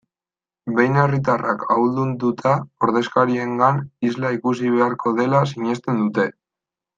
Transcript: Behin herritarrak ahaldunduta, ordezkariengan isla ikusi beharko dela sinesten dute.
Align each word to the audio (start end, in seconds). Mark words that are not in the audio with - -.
Behin 0.77 0.95
herritarrak 1.01 1.65
ahaldunduta, 1.75 2.53
ordezkariengan 2.87 3.83
isla 4.09 4.33
ikusi 4.39 4.73
beharko 4.79 5.15
dela 5.21 5.45
sinesten 5.53 6.03
dute. 6.05 6.27